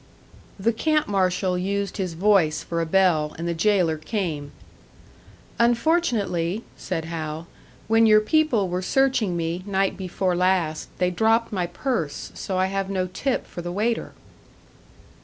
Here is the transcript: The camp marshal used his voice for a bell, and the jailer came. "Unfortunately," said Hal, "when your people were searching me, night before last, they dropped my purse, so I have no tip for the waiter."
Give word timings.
The 0.59 0.73
camp 0.73 1.07
marshal 1.07 1.59
used 1.59 1.97
his 1.97 2.15
voice 2.15 2.63
for 2.63 2.81
a 2.81 2.87
bell, 2.87 3.35
and 3.37 3.47
the 3.47 3.53
jailer 3.53 3.99
came. 3.99 4.51
"Unfortunately," 5.59 6.63
said 6.75 7.05
Hal, 7.05 7.45
"when 7.87 8.07
your 8.07 8.19
people 8.19 8.67
were 8.67 8.81
searching 8.81 9.37
me, 9.37 9.61
night 9.67 9.95
before 9.97 10.35
last, 10.35 10.89
they 10.97 11.11
dropped 11.11 11.53
my 11.53 11.67
purse, 11.67 12.31
so 12.33 12.57
I 12.57 12.65
have 12.65 12.89
no 12.89 13.05
tip 13.13 13.45
for 13.45 13.61
the 13.61 13.71
waiter." 13.71 14.13